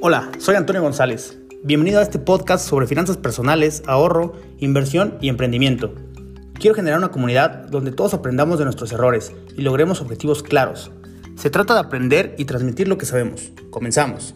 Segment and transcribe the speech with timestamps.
[0.00, 1.38] Hola, soy Antonio González.
[1.62, 5.94] Bienvenido a este podcast sobre finanzas personales, ahorro, inversión y emprendimiento.
[6.54, 10.90] Quiero generar una comunidad donde todos aprendamos de nuestros errores y logremos objetivos claros.
[11.36, 13.52] Se trata de aprender y transmitir lo que sabemos.
[13.68, 14.32] Comenzamos.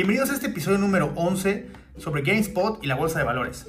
[0.00, 1.68] Bienvenidos a este episodio número 11
[1.98, 3.66] sobre GameSpot y la bolsa de valores.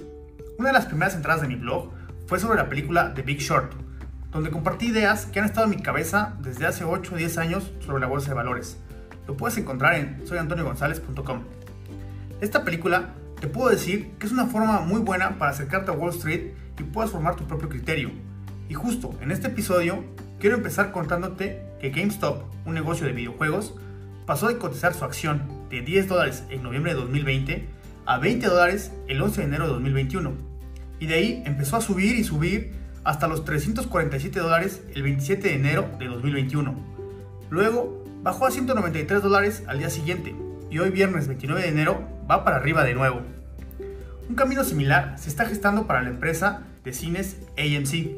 [0.57, 1.91] Una de las primeras entradas de mi blog
[2.25, 3.73] fue sobre la película The Big Short,
[4.31, 7.73] donde compartí ideas que han estado en mi cabeza desde hace 8 o 10 años
[7.85, 8.77] sobre la bolsa de valores.
[9.27, 11.41] Lo puedes encontrar en soyantoniogonsales.com.
[12.39, 13.09] Esta película
[13.41, 16.83] te puedo decir que es una forma muy buena para acercarte a Wall Street y
[16.83, 18.09] puedas formar tu propio criterio.
[18.69, 20.05] Y justo en este episodio
[20.39, 23.75] quiero empezar contándote que GameStop, un negocio de videojuegos,
[24.31, 27.67] pasó de cotizar su acción de 10 dólares en noviembre de 2020
[28.05, 30.31] a 20 dólares el 11 de enero de 2021
[31.01, 32.71] y de ahí empezó a subir y subir
[33.03, 36.73] hasta los 347 dólares el 27 de enero de 2021.
[37.49, 40.33] Luego bajó a 193 dólares al día siguiente
[40.69, 43.23] y hoy viernes 29 de enero va para arriba de nuevo.
[44.29, 48.11] Un camino similar se está gestando para la empresa de cines AMC.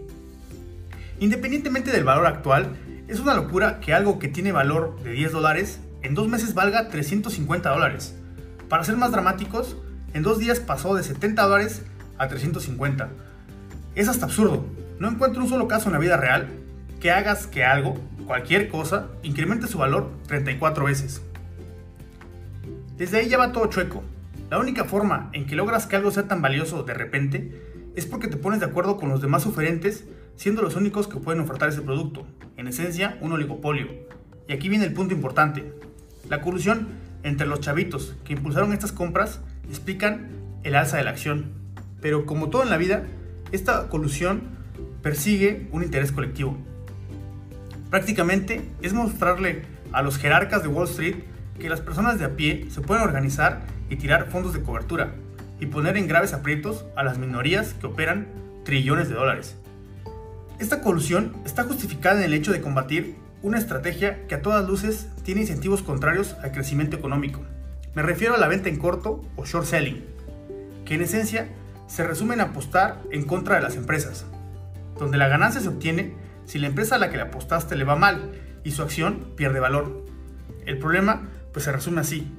[1.20, 2.76] Independientemente del valor actual,
[3.08, 6.90] es una locura que algo que tiene valor de 10 dólares en dos meses valga
[6.90, 8.16] 350 dólares.
[8.70, 9.78] Para ser más dramáticos,
[10.14, 11.82] en dos días pasó de 70 dólares
[12.18, 13.10] a 350.
[13.96, 14.66] Es hasta absurdo.
[15.00, 16.50] No encuentro un solo caso en la vida real
[17.00, 21.22] que hagas que algo, cualquier cosa, incremente su valor 34 veces.
[22.98, 24.04] Desde ahí ya va todo chueco.
[24.50, 27.62] La única forma en que logras que algo sea tan valioso de repente
[27.96, 31.42] es porque te pones de acuerdo con los demás oferentes, siendo los únicos que pueden
[31.42, 32.26] ofertar ese producto.
[32.58, 33.88] En esencia, un oligopolio.
[34.48, 35.74] Y aquí viene el punto importante.
[36.30, 36.88] La colusión
[37.24, 40.30] entre los chavitos que impulsaron estas compras explican
[40.64, 41.52] el alza de la acción.
[42.02, 43.04] Pero como todo en la vida,
[43.52, 44.42] esta colusión
[45.02, 46.58] persigue un interés colectivo.
[47.90, 51.18] Prácticamente es mostrarle a los jerarcas de Wall Street
[51.60, 55.14] que las personas de a pie se pueden organizar y tirar fondos de cobertura
[55.60, 58.28] y poner en graves aprietos a las minorías que operan
[58.66, 59.56] trillones de dólares.
[60.60, 65.10] Esta colusión está justificada en el hecho de combatir una estrategia que a todas luces
[65.24, 67.42] tiene incentivos contrarios al crecimiento económico.
[67.94, 70.04] Me refiero a la venta en corto o short selling,
[70.86, 71.50] que en esencia
[71.88, 74.26] se resume en apostar en contra de las empresas,
[74.98, 76.16] donde la ganancia se obtiene
[76.46, 78.32] si la empresa a la que le apostaste le va mal
[78.64, 80.06] y su acción pierde valor.
[80.66, 82.32] El problema pues se resume así.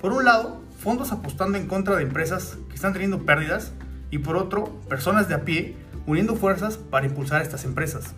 [0.00, 3.72] Por un lado, fondos apostando en contra de empresas que están teniendo pérdidas
[4.10, 5.76] y por otro, personas de a pie
[6.06, 8.14] uniendo fuerzas para impulsar estas empresas.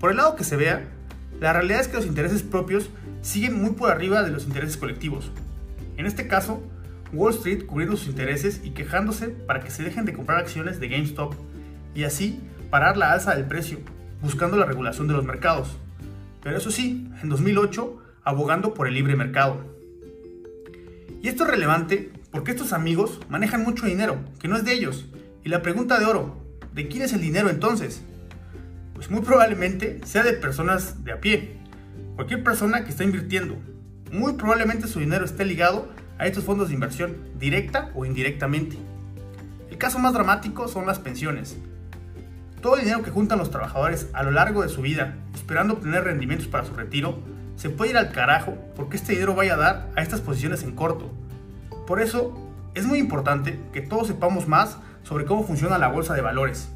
[0.00, 0.84] Por el lado que se vea,
[1.40, 2.90] la realidad es que los intereses propios
[3.22, 5.30] siguen muy por arriba de los intereses colectivos.
[5.96, 6.62] En este caso,
[7.12, 10.88] Wall Street cubriendo sus intereses y quejándose para que se dejen de comprar acciones de
[10.88, 11.34] GameStop
[11.94, 12.40] y así
[12.70, 13.78] parar la alza del precio,
[14.22, 15.76] buscando la regulación de los mercados.
[16.42, 19.64] Pero eso sí, en 2008 abogando por el libre mercado.
[21.22, 25.06] Y esto es relevante porque estos amigos manejan mucho dinero, que no es de ellos.
[25.42, 26.36] Y la pregunta de oro,
[26.74, 28.02] ¿de quién es el dinero entonces?
[29.00, 31.56] Pues muy probablemente sea de personas de a pie.
[32.16, 33.56] Cualquier persona que está invirtiendo.
[34.12, 35.88] Muy probablemente su dinero esté ligado
[36.18, 38.76] a estos fondos de inversión, directa o indirectamente.
[39.70, 41.56] El caso más dramático son las pensiones.
[42.60, 46.04] Todo el dinero que juntan los trabajadores a lo largo de su vida, esperando obtener
[46.04, 47.20] rendimientos para su retiro,
[47.56, 50.72] se puede ir al carajo porque este dinero vaya a dar a estas posiciones en
[50.72, 51.10] corto.
[51.86, 52.38] Por eso,
[52.74, 56.68] es muy importante que todos sepamos más sobre cómo funciona la bolsa de valores.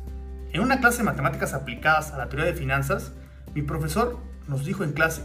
[0.55, 3.11] En una clase de matemáticas aplicadas a la teoría de finanzas,
[3.57, 5.21] mi profesor nos dijo en clase,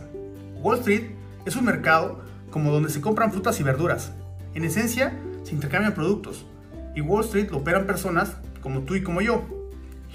[0.56, 1.12] Wall Street
[1.46, 4.12] es un mercado como donde se compran frutas y verduras.
[4.56, 5.14] En esencia,
[5.44, 6.48] se intercambian productos.
[6.96, 9.46] Y Wall Street lo operan personas como tú y como yo.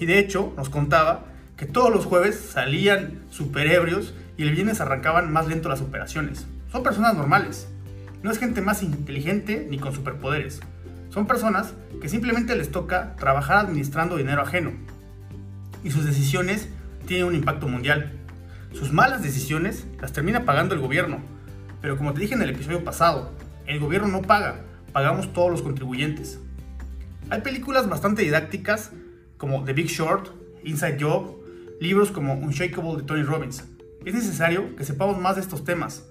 [0.00, 1.26] Y de hecho, nos contaba
[1.56, 6.44] que todos los jueves salían super ebrios y el viernes arrancaban más lento las operaciones.
[6.72, 7.68] Son personas normales.
[8.24, 10.58] No es gente más inteligente ni con superpoderes.
[11.10, 11.72] Son personas
[12.02, 14.72] que simplemente les toca trabajar administrando dinero ajeno.
[15.84, 16.68] Y sus decisiones
[17.06, 18.10] tienen un impacto mundial.
[18.72, 21.20] Sus malas decisiones las termina pagando el gobierno,
[21.80, 23.30] pero como te dije en el episodio pasado,
[23.66, 26.40] el gobierno no paga, pagamos todos los contribuyentes.
[27.30, 28.90] Hay películas bastante didácticas
[29.36, 30.30] como The Big Short,
[30.64, 31.36] Inside Job,
[31.80, 33.64] libros como Unshakable de Tony Robbins.
[34.04, 36.04] Es necesario que sepamos más de estos temas.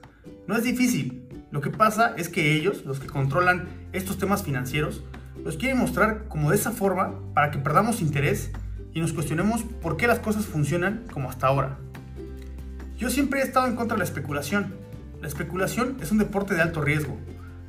[0.47, 5.03] No es difícil, lo que pasa es que ellos, los que controlan estos temas financieros,
[5.43, 8.51] los quieren mostrar como de esa forma para que perdamos interés
[8.93, 11.77] y nos cuestionemos por qué las cosas funcionan como hasta ahora.
[12.97, 14.75] Yo siempre he estado en contra de la especulación.
[15.21, 17.17] La especulación es un deporte de alto riesgo.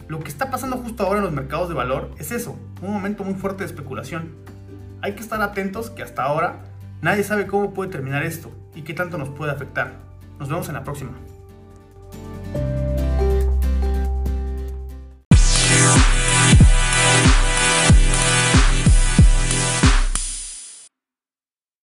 [0.07, 3.25] Lo que está pasando justo ahora en los mercados de valor es eso, un momento
[3.25, 4.35] muy fuerte de especulación.
[5.01, 6.65] Hay que estar atentos que hasta ahora
[7.01, 9.95] nadie sabe cómo puede terminar esto y qué tanto nos puede afectar.
[10.39, 11.13] Nos vemos en la próxima.